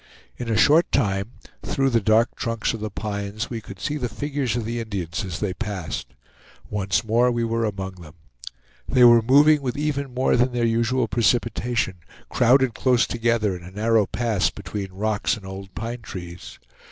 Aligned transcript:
In 0.35 0.49
a 0.49 0.57
short 0.57 0.91
time, 0.91 1.33
through 1.61 1.91
the 1.91 2.01
dark 2.01 2.35
trunks 2.35 2.73
of 2.73 2.79
the 2.79 2.89
pines, 2.89 3.51
we 3.51 3.61
could 3.61 3.79
see 3.79 3.97
the 3.97 4.09
figures 4.09 4.55
of 4.55 4.65
the 4.65 4.79
Indians 4.79 5.23
as 5.23 5.39
they 5.39 5.53
passed. 5.53 6.15
Once 6.71 7.03
more 7.03 7.29
we 7.29 7.43
were 7.43 7.65
among 7.65 7.91
them. 8.01 8.15
They 8.89 9.03
were 9.03 9.21
moving 9.21 9.61
with 9.61 9.77
even 9.77 10.11
more 10.11 10.35
than 10.35 10.53
their 10.53 10.65
usual 10.65 11.07
precipitation, 11.07 11.97
crowded 12.29 12.73
close 12.73 13.05
together 13.05 13.55
in 13.55 13.61
a 13.61 13.69
narrow 13.69 14.07
pass 14.07 14.49
between 14.49 14.91
rocks 14.91 15.37
and 15.37 15.45
old 15.45 15.75
pine 15.75 16.01
trees. 16.01 16.57